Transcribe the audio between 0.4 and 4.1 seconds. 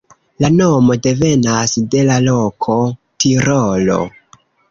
La nomo devenas de la loko Tirolo.